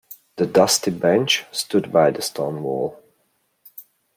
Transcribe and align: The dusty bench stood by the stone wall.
The 0.37 0.47
dusty 0.47 0.89
bench 0.89 1.45
stood 1.51 1.91
by 1.91 2.09
the 2.09 2.23
stone 2.23 2.63
wall. 2.63 3.03